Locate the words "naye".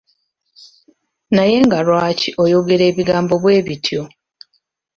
1.35-1.55